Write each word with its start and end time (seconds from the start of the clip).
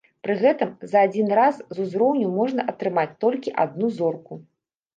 Пры 0.27 0.35
гэтым 0.43 0.71
за 0.93 1.03
адзін 1.07 1.29
раз 1.41 1.59
з 1.75 1.85
узроўню 1.85 2.33
можна 2.39 2.67
атрымаць 2.75 3.07
толькі 3.27 3.55
адну 3.67 3.95
зорку. 4.03 4.43